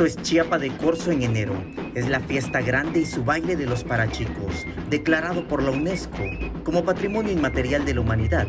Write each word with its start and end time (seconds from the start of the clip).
Esto 0.00 0.18
es 0.18 0.26
Chiapa 0.26 0.58
de 0.58 0.70
Corzo 0.78 1.10
en 1.10 1.22
enero. 1.22 1.52
Es 1.94 2.08
la 2.08 2.20
fiesta 2.20 2.62
grande 2.62 3.00
y 3.00 3.04
su 3.04 3.22
baile 3.22 3.54
de 3.54 3.66
los 3.66 3.84
parachicos, 3.84 4.64
declarado 4.88 5.46
por 5.46 5.62
la 5.62 5.72
UNESCO 5.72 6.22
como 6.64 6.82
Patrimonio 6.82 7.30
Inmaterial 7.30 7.84
de 7.84 7.92
la 7.92 8.00
Humanidad 8.00 8.46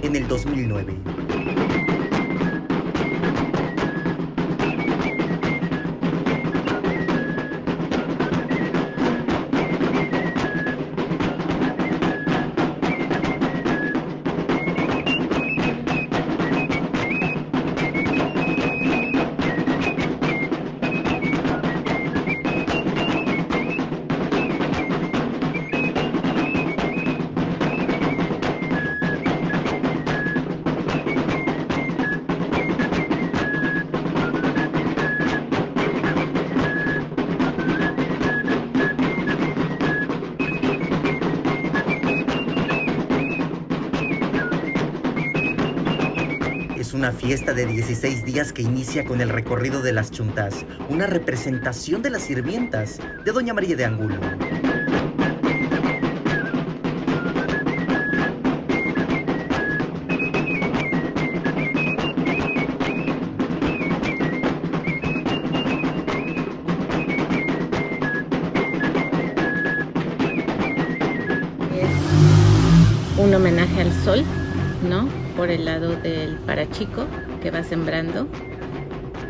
en 0.00 0.14
el 0.14 0.28
2009. 0.28 1.61
Una 47.02 47.10
fiesta 47.10 47.52
de 47.52 47.66
16 47.66 48.24
días 48.24 48.52
que 48.52 48.62
inicia 48.62 49.04
con 49.04 49.20
el 49.20 49.28
recorrido 49.28 49.82
de 49.82 49.92
las 49.92 50.12
chuntas, 50.12 50.64
una 50.88 51.08
representación 51.08 52.00
de 52.00 52.10
las 52.10 52.22
sirvientas 52.22 53.00
de 53.24 53.32
Doña 53.32 53.52
María 53.52 53.74
de 53.74 53.84
Angulo. 53.84 54.20
Es 71.74 73.18
un 73.18 73.34
homenaje 73.34 73.80
al 73.80 73.92
sol, 74.04 74.24
¿no? 74.88 75.21
Por 75.42 75.50
el 75.50 75.64
lado 75.64 75.96
del 75.96 76.36
parachico 76.36 77.04
que 77.42 77.50
va 77.50 77.64
sembrando, 77.64 78.28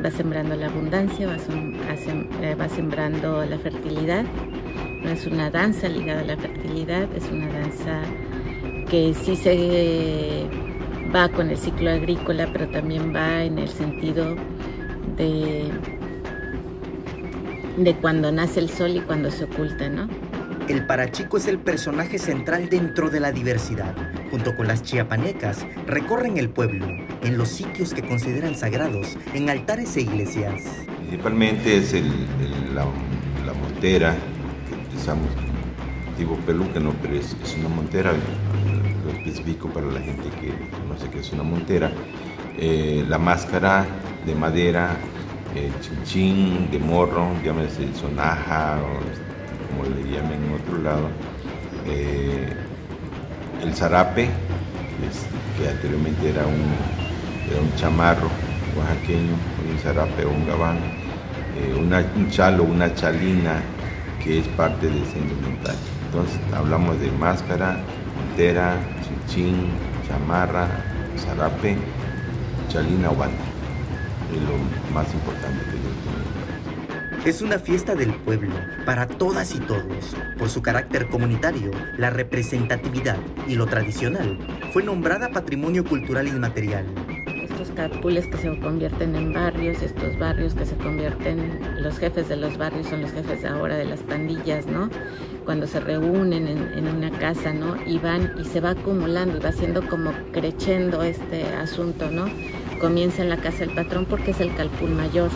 va 0.05 0.11
sembrando 0.11 0.55
la 0.55 0.67
abundancia, 0.67 1.27
va, 1.27 1.37
eh, 1.37 2.55
va 2.55 2.69
sembrando 2.69 3.43
la 3.47 3.57
fertilidad. 3.57 4.27
No 5.03 5.09
es 5.09 5.27
una 5.27 5.49
danza 5.49 5.89
ligada 5.89 6.21
a 6.21 6.25
la 6.25 6.37
fertilidad, 6.37 7.09
es 7.17 7.31
una 7.31 7.47
danza 7.47 8.03
que 8.91 9.15
sí 9.25 9.37
se 9.37 10.47
va 11.17 11.31
con 11.31 11.49
el 11.49 11.57
ciclo 11.57 11.89
agrícola, 11.89 12.47
pero 12.53 12.69
también 12.69 13.17
va 13.17 13.45
en 13.45 13.59
el 13.59 13.71
sentido 13.71 14.37
de, 15.17 15.71
de 17.79 17.95
cuando 18.03 18.31
nace 18.31 18.61
el 18.61 18.69
sol 18.69 18.97
y 18.97 19.01
cuando 19.01 19.31
se 19.31 19.45
oculta, 19.45 19.89
¿no? 19.89 20.11
El 20.69 20.85
parachico 20.85 21.39
es 21.39 21.49
el 21.49 21.59
personaje 21.59 22.19
central 22.19 22.69
dentro 22.69 23.09
de 23.09 23.19
la 23.19 23.33
diversidad. 23.33 23.95
Junto 24.33 24.57
con 24.57 24.67
las 24.67 24.83
chiapanecas, 24.83 25.67
recorren 25.87 26.39
el 26.39 26.49
pueblo 26.49 26.87
en 27.23 27.37
los 27.37 27.51
sitios 27.51 27.93
que 27.93 28.01
consideran 28.01 28.55
sagrados, 28.55 29.19
en 29.35 29.51
altares 29.51 29.95
e 29.99 30.01
iglesias. 30.01 30.63
Principalmente 31.01 31.77
es 31.77 31.93
la, 32.75 32.87
montera 33.53 34.17
que 34.67 34.87
utilizamos, 34.87 35.29
digo 36.17 36.37
peluca, 36.47 36.81
pero 37.03 37.15
es, 37.15 37.37
una 37.59 37.69
montera, 37.69 38.15
lo 39.05 39.11
especifico 39.11 39.69
para 39.69 39.89
la 39.89 40.01
gente 40.01 40.31
que 40.41 40.49
no 40.89 40.99
sé 40.99 41.11
qué 41.11 41.21
es 41.21 41.31
una 41.35 41.43
montera. 41.43 41.93
Eh, 42.57 43.05
la 43.07 43.19
máscara 43.19 43.85
de 44.25 44.35
madera, 44.35 44.97
el 45.55 45.79
chinchín 45.83 46.71
de 46.71 46.79
morro, 46.79 47.29
llámese 47.45 47.93
sonaja 47.93 48.81
o 48.81 49.69
como 49.69 49.95
le 49.95 50.11
llaman 50.11 50.43
en 50.43 50.55
otro 50.55 50.79
lado, 50.79 51.09
eh, 51.87 52.62
el 53.63 53.75
zarape, 53.75 54.29
que 55.57 55.69
anteriormente 55.69 56.31
era 56.31 56.47
un, 56.47 56.63
un 57.61 57.75
chamarro 57.77 58.29
oaxaqueño, 58.77 59.35
un 59.71 59.79
zarape 59.79 60.25
o 60.25 60.31
un 60.31 60.47
gabán, 60.47 60.79
eh, 61.57 61.75
un 61.75 62.29
chalo, 62.31 62.65
una 62.65 62.93
chalina, 62.95 63.63
que 64.23 64.41
es 64.41 64.49
parte 64.49 64.89
de 64.89 65.03
ese 65.03 65.19
indumentario. 65.19 65.79
Entonces 66.07 66.41
hablamos 66.53 67.01
de 67.01 67.11
máscara, 67.13 67.77
montera, 68.17 68.77
chinchín, 69.01 69.79
chamarra, 70.07 70.69
zarape, 71.17 71.77
chalina 72.69 73.11
o 73.11 73.17
banda. 73.17 73.45
Es 74.35 74.43
lo 74.43 74.57
más 74.93 75.13
importante 75.15 75.65
que 75.67 75.77
yo 75.77 75.91
tengo. 76.03 76.42
Es 77.25 77.41
una 77.41 77.61
fiesta 77.61 77.95
del 77.95 78.13
pueblo, 78.13 78.51
para 78.85 79.07
todas 79.07 79.55
y 79.55 79.61
todos. 79.61 80.17
Por 80.37 80.49
su 80.49 80.61
carácter 80.61 81.07
comunitario, 81.07 81.71
la 81.97 82.11
representatividad 82.11 83.17
y 83.47 83.55
lo 83.55 83.67
tradicional, 83.67 84.37
fue 84.73 84.83
nombrada 84.83 85.29
Patrimonio 85.29 85.85
Cultural 85.85 86.27
Inmaterial. 86.27 86.85
Estos 87.45 87.71
capules 87.77 88.27
que 88.27 88.39
se 88.39 88.59
convierten 88.59 89.15
en 89.15 89.33
barrios, 89.33 89.83
estos 89.83 90.19
barrios 90.19 90.55
que 90.55 90.67
se 90.67 90.75
convierten, 90.75 91.61
los 91.81 91.97
jefes 91.97 92.29
de 92.29 92.39
los 92.39 92.59
barrios 92.59 92.89
son 92.89 93.03
los 93.03 93.13
jefes 93.13 93.45
ahora 93.45 93.77
de 93.77 93.85
las 93.85 94.01
pandillas, 94.01 94.67
¿no? 94.67 94.91
Cuando 95.45 95.69
se 95.69 95.79
reúnen 95.79 96.49
en, 96.49 96.89
una 96.89 97.17
casa, 97.21 97.53
¿no? 97.53 97.77
Y 97.87 97.99
van 97.99 98.33
y 98.37 98.45
se 98.47 98.61
va 98.61 98.71
acumulando 98.71 99.37
y 99.37 99.41
va 99.41 99.53
siendo 99.53 99.87
como 99.87 100.13
creciendo 100.33 101.05
este 101.05 101.45
asunto, 101.55 102.11
¿no? 102.11 102.25
Comienza 102.81 103.23
en 103.23 103.29
la 103.29 103.37
casa 103.37 103.59
del 103.59 103.77
patrón 103.77 104.07
porque 104.07 104.33
es 104.33 104.41
el 104.41 104.53
calpul 104.57 104.91
mayor 104.91 105.31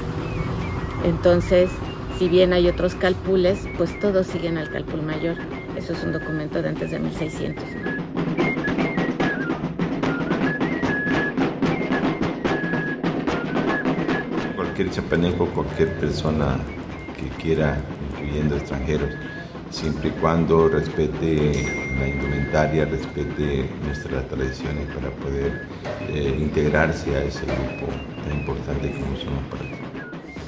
entonces, 1.06 1.70
si 2.18 2.28
bien 2.28 2.52
hay 2.52 2.66
otros 2.66 2.96
calpules, 2.96 3.60
pues 3.78 3.96
todos 4.00 4.26
siguen 4.26 4.58
al 4.58 4.68
calpul 4.70 5.02
mayor. 5.02 5.36
Eso 5.76 5.92
es 5.92 6.02
un 6.02 6.12
documento 6.12 6.60
de 6.60 6.70
antes 6.70 6.90
de 6.90 6.98
1600. 6.98 7.64
Cualquier 14.56 14.90
chapaneco, 14.90 15.46
cualquier 15.46 15.92
persona 16.00 16.58
que 17.16 17.28
quiera, 17.40 17.78
incluyendo 18.10 18.56
extranjeros, 18.56 19.10
siempre 19.70 20.08
y 20.08 20.12
cuando 20.20 20.68
respete 20.68 21.66
la 22.00 22.08
indumentaria, 22.08 22.84
respete 22.84 23.70
nuestras 23.84 24.26
tradiciones 24.28 24.86
para 24.92 25.10
poder 25.10 25.66
eh, 26.08 26.36
integrarse 26.36 27.14
a 27.14 27.22
ese 27.22 27.46
grupo 27.46 27.92
tan 28.24 28.40
importante 28.40 28.90
como 28.90 29.16
somos 29.16 29.44
para 29.50 29.62
ti. 29.62 29.85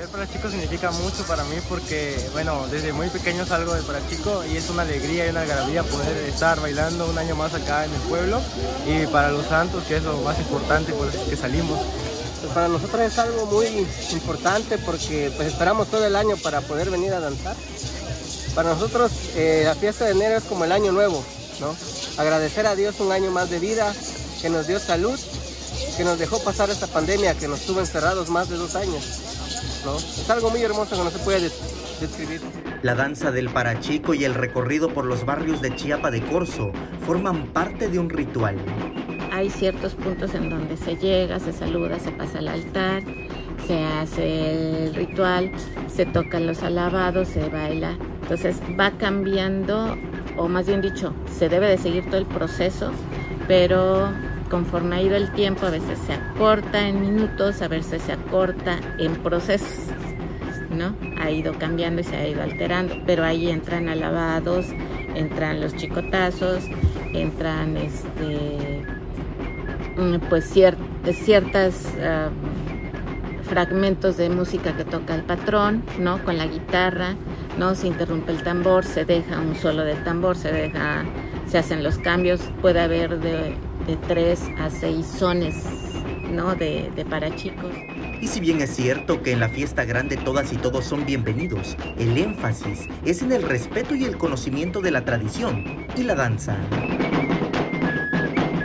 Parachico 0.08 0.48
significa 0.48 0.90
mucho 0.90 1.24
para 1.24 1.44
mí 1.44 1.56
porque, 1.68 2.16
bueno, 2.32 2.66
desde 2.70 2.92
muy 2.92 3.08
pequeño 3.08 3.44
salgo 3.44 3.74
de 3.74 3.82
Parachico 3.82 4.44
y 4.44 4.56
es 4.56 4.70
una 4.70 4.82
alegría 4.82 5.26
y 5.26 5.30
una 5.30 5.42
algarabía 5.42 5.82
poder 5.82 6.16
estar 6.28 6.60
bailando 6.60 7.06
un 7.08 7.18
año 7.18 7.36
más 7.36 7.52
acá 7.54 7.84
en 7.84 7.92
el 7.92 8.00
pueblo 8.02 8.40
y 8.86 9.06
para 9.06 9.30
los 9.30 9.46
santos, 9.46 9.84
que 9.84 9.96
es 9.96 10.02
lo 10.04 10.16
más 10.18 10.38
importante 10.38 10.92
por 10.92 11.08
eso 11.08 11.28
que 11.28 11.36
salimos. 11.36 11.78
Pues 12.40 12.52
para 12.52 12.68
nosotros 12.68 13.02
es 13.02 13.18
algo 13.18 13.46
muy 13.46 13.86
importante 14.12 14.78
porque 14.78 15.32
pues 15.36 15.48
esperamos 15.48 15.88
todo 15.88 16.06
el 16.06 16.16
año 16.16 16.36
para 16.36 16.60
poder 16.60 16.90
venir 16.90 17.12
a 17.12 17.20
danzar. 17.20 17.56
Para 18.54 18.70
nosotros 18.70 19.12
eh, 19.34 19.62
la 19.64 19.74
fiesta 19.74 20.06
de 20.06 20.12
enero 20.12 20.38
es 20.38 20.44
como 20.44 20.64
el 20.64 20.72
año 20.72 20.92
nuevo, 20.92 21.22
¿no? 21.60 21.74
Agradecer 22.16 22.66
a 22.66 22.74
Dios 22.74 23.00
un 23.00 23.12
año 23.12 23.30
más 23.30 23.50
de 23.50 23.58
vida, 23.58 23.92
que 24.40 24.48
nos 24.48 24.66
dio 24.66 24.80
salud, 24.80 25.18
que 25.96 26.04
nos 26.04 26.18
dejó 26.18 26.38
pasar 26.40 26.70
esta 26.70 26.86
pandemia 26.86 27.34
que 27.34 27.48
nos 27.48 27.60
tuvo 27.60 27.80
encerrados 27.80 28.28
más 28.28 28.48
de 28.48 28.56
dos 28.56 28.74
años. 28.74 29.02
Es 29.62 30.30
algo 30.30 30.50
muy 30.50 30.62
hermoso 30.62 30.96
que 30.96 31.04
no 31.04 31.10
se 31.10 31.18
puede 31.20 31.50
describir. 32.00 32.40
La 32.82 32.94
danza 32.94 33.32
del 33.32 33.48
parachico 33.48 34.14
y 34.14 34.24
el 34.24 34.34
recorrido 34.34 34.88
por 34.90 35.04
los 35.04 35.24
barrios 35.24 35.60
de 35.60 35.74
Chiapa 35.74 36.10
de 36.10 36.22
Corzo 36.22 36.70
forman 37.06 37.46
parte 37.48 37.88
de 37.88 37.98
un 37.98 38.08
ritual. 38.08 38.56
Hay 39.32 39.50
ciertos 39.50 39.94
puntos 39.94 40.34
en 40.34 40.50
donde 40.50 40.76
se 40.76 40.96
llega, 40.96 41.40
se 41.40 41.52
saluda, 41.52 41.98
se 41.98 42.12
pasa 42.12 42.38
al 42.38 42.48
altar, 42.48 43.02
se 43.66 43.84
hace 43.84 44.84
el 44.86 44.94
ritual, 44.94 45.52
se 45.88 46.06
tocan 46.06 46.46
los 46.46 46.62
alabados, 46.62 47.28
se 47.28 47.48
baila. 47.48 47.96
Entonces 48.22 48.56
va 48.78 48.92
cambiando, 48.92 49.96
o 50.36 50.48
más 50.48 50.66
bien 50.66 50.82
dicho, 50.82 51.14
se 51.38 51.48
debe 51.48 51.68
de 51.68 51.78
seguir 51.78 52.06
todo 52.06 52.18
el 52.18 52.26
proceso, 52.26 52.90
pero 53.46 54.10
conforme 54.48 54.96
ha 54.96 55.02
ido 55.02 55.16
el 55.16 55.32
tiempo, 55.32 55.66
a 55.66 55.70
veces 55.70 55.98
se 56.06 56.14
acorta 56.14 56.86
en 56.88 57.00
minutos, 57.00 57.62
a 57.62 57.68
veces 57.68 58.02
se 58.02 58.12
acorta 58.12 58.78
en 58.98 59.14
procesos, 59.16 59.86
¿no? 60.70 60.94
Ha 61.20 61.30
ido 61.30 61.52
cambiando 61.58 62.00
y 62.00 62.04
se 62.04 62.16
ha 62.16 62.28
ido 62.28 62.42
alterando, 62.42 62.96
pero 63.06 63.24
ahí 63.24 63.48
entran 63.48 63.88
alabados, 63.88 64.66
entran 65.14 65.60
los 65.60 65.74
chicotazos, 65.76 66.64
entran 67.12 67.76
este, 67.76 68.84
mm, 69.96 70.28
pues 70.28 70.44
ciertas 70.44 71.86
ah, 72.02 72.30
fragmentos 73.48 74.16
de 74.16 74.28
música 74.28 74.76
que 74.76 74.84
toca 74.84 75.14
el 75.14 75.22
patrón, 75.22 75.82
¿no? 75.98 76.22
Con 76.24 76.36
la 76.38 76.46
guitarra, 76.46 77.14
¿no? 77.58 77.74
Se 77.74 77.86
interrumpe 77.86 78.32
el 78.32 78.42
tambor, 78.42 78.84
se 78.84 79.04
deja 79.04 79.40
un 79.40 79.56
solo 79.56 79.84
del 79.84 80.02
tambor, 80.04 80.36
se 80.36 80.52
deja, 80.52 81.04
se 81.48 81.58
hacen 81.58 81.82
los 81.82 81.98
cambios, 81.98 82.40
puede 82.60 82.80
haber 82.80 83.18
de, 83.18 83.56
de 83.88 83.96
tres 84.06 84.42
a 84.58 84.68
seis 84.68 85.06
sones, 85.06 85.64
¿no? 86.30 86.54
De, 86.54 86.90
de 86.94 87.06
para 87.06 87.34
chicos. 87.34 87.72
Y 88.20 88.26
si 88.26 88.38
bien 88.38 88.60
es 88.60 88.76
cierto 88.76 89.22
que 89.22 89.32
en 89.32 89.40
la 89.40 89.48
fiesta 89.48 89.86
grande 89.86 90.18
todas 90.18 90.52
y 90.52 90.56
todos 90.56 90.84
son 90.84 91.06
bienvenidos, 91.06 91.74
el 91.98 92.18
énfasis 92.18 92.86
es 93.06 93.22
en 93.22 93.32
el 93.32 93.42
respeto 93.42 93.94
y 93.94 94.04
el 94.04 94.18
conocimiento 94.18 94.82
de 94.82 94.90
la 94.90 95.06
tradición 95.06 95.86
y 95.96 96.02
la 96.02 96.14
danza. 96.14 96.54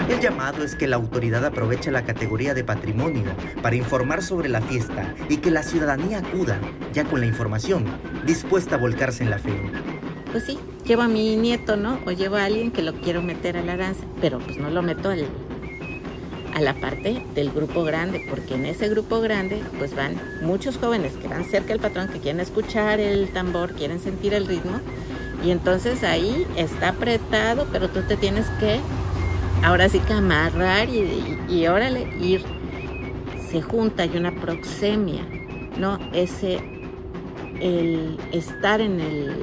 El 0.10 0.20
llamado 0.20 0.62
es 0.62 0.76
que 0.76 0.88
la 0.88 0.98
autoridad 0.98 1.46
aproveche 1.46 1.90
la 1.90 2.04
categoría 2.04 2.54
de 2.54 2.66
patrimonio 2.66 3.32
para 3.62 3.78
informar 3.78 4.24
sobre 4.24 4.50
la 4.50 4.62
fiesta 4.62 5.16
y 5.30 5.38
que 5.38 5.52
la 5.52 5.64
ciudadanía 5.64 6.20
acuda, 6.20 6.60
ya 6.92 7.06
con 7.06 7.22
la 7.22 7.28
información, 7.28 7.86
dispuesta 8.26 8.76
a 8.76 8.80
volcarse 8.80 9.24
en 9.24 9.30
la 9.30 9.40
fe. 9.40 9.54
Pues 10.34 10.44
sí, 10.44 10.60
llevo 10.86 11.04
a 11.04 11.08
mi 11.08 11.36
nieto, 11.36 11.76
¿no? 11.76 12.00
O 12.06 12.12
llevo 12.12 12.36
a 12.36 12.46
alguien 12.46 12.72
que 12.72 12.82
lo 12.82 12.94
quiero 12.94 13.22
meter 13.22 13.58
a 13.58 13.64
la 13.64 13.78
danza, 13.78 14.04
pero 14.22 14.40
pues 14.40 14.58
no 14.58 14.70
lo 14.70 14.82
meto 14.82 15.10
al, 15.10 15.26
a 16.54 16.62
la 16.62 16.74
parte 16.74 17.26
del 17.36 17.52
grupo 17.52 17.84
grande, 17.84 18.26
porque 18.30 18.56
en 18.56 18.66
ese 18.66 18.90
grupo 18.90 19.22
grande 19.22 19.62
pues 19.78 19.96
van 19.96 20.16
muchos 20.42 20.78
jóvenes 20.78 21.14
que 21.14 21.28
van 21.28 21.46
cerca 21.46 21.70
del 21.70 21.80
patrón, 21.80 22.08
que 22.10 22.20
quieren 22.20 22.42
escuchar 22.42 23.00
el 23.00 23.30
tambor, 23.30 23.74
quieren 23.74 24.00
sentir 24.00 24.34
el 24.34 24.46
ritmo, 24.46 24.80
y 25.44 25.52
entonces 25.52 26.04
ahí 26.04 26.46
está 26.56 26.90
apretado, 26.90 27.68
pero 27.72 27.90
tú 27.90 28.02
te 28.02 28.16
tienes 28.16 28.48
que 28.60 28.80
ahora 29.64 29.90
sí 29.90 30.00
que 30.00 30.14
amarrar 30.14 30.90
y, 30.90 31.38
y, 31.50 31.68
órale, 31.68 32.08
ir. 32.20 32.44
Se 33.50 33.62
junta 33.62 34.06
y 34.06 34.18
una 34.18 34.32
proxemia, 34.32 35.28
¿no? 35.78 36.00
Ese, 36.12 36.58
el 37.60 38.18
estar 38.32 38.82
en 38.82 39.00
el, 39.00 39.36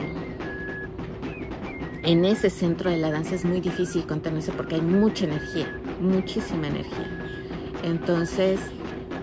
en 2.03 2.25
ese 2.25 2.51
centro 2.51 2.91
de 2.91 2.97
la 2.97 3.11
danza 3.11 3.35
es 3.35 3.45
muy 3.45 3.61
difícil 3.61 4.07
contenerse 4.07 4.53
porque 4.53 4.77
hay 4.77 4.81
mucha 4.81 5.25
energía, 5.25 5.81
muchísima 6.01 6.69
energía. 6.69 7.09
Entonces, 7.83 8.61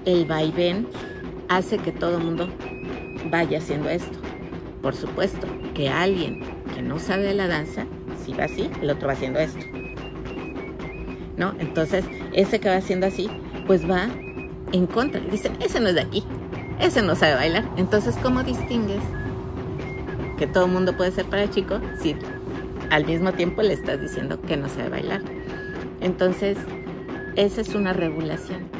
el 0.06 0.26
vaivén 0.26 0.88
hace 1.50 1.78
que 1.78 1.92
todo 1.92 2.18
el 2.18 2.24
mundo 2.24 2.50
vaya 3.30 3.58
haciendo 3.58 3.90
esto. 3.90 4.18
Por 4.82 4.96
supuesto, 4.96 5.48
que 5.74 5.90
alguien 5.90 6.42
que 6.74 6.82
no 6.82 7.00
sabe 7.00 7.24
de 7.24 7.34
la 7.34 7.48
danza, 7.48 7.86
si 8.26 8.34
va 8.34 8.46
así, 8.46 8.70
el 8.82 8.90
otro 8.90 9.08
va 9.08 9.14
haciendo 9.14 9.40
esto. 9.40 9.66
¿no? 11.38 11.54
Entonces, 11.60 12.04
ese 12.34 12.60
que 12.60 12.68
va 12.68 12.76
haciendo 12.76 13.06
así, 13.06 13.30
pues 13.66 13.90
va 13.90 14.08
en 14.74 14.88
contra. 14.88 15.22
Dicen, 15.22 15.54
ese 15.62 15.80
no 15.80 15.90
es 15.90 15.96
de 15.96 16.02
aquí, 16.02 16.24
ese 16.80 17.02
no 17.02 17.16
sabe 17.16 17.36
bailar. 17.36 17.70
Entonces, 17.78 18.16
¿cómo 18.22 18.44
distingues 18.44 19.02
que 20.38 20.48
todo 20.48 20.66
el 20.66 20.72
mundo 20.72 20.98
puede 20.98 21.12
ser 21.12 21.26
para 21.26 21.50
chico 21.50 21.80
si 22.02 22.16
al 22.90 23.06
mismo 23.06 23.34
tiempo 23.34 23.62
le 23.62 23.74
estás 23.74 24.02
diciendo 24.02 24.42
que 24.42 24.58
no 24.58 24.70
sabe 24.70 24.90
bailar? 24.90 25.22
Entonces, 26.02 26.58
esa 27.36 27.62
es 27.62 27.76
una 27.76 27.94
regulación. 27.94 28.77